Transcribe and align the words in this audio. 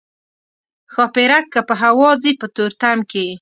ښاپیرک 0.93 1.45
که 1.53 1.61
په 1.67 1.73
هوا 1.81 2.09
ځي 2.21 2.31
په 2.39 2.47
تورتم 2.55 2.97
کې. 3.11 3.25